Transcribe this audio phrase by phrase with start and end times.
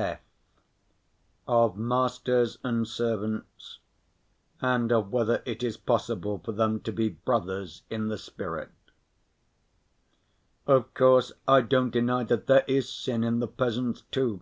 [0.00, 0.18] (f)
[1.46, 3.80] Of Masters and Servants,
[4.62, 8.70] and of whether it is possible for them to be Brothers in the Spirit
[10.66, 14.40] Of course, I don't deny that there is sin in the peasants too.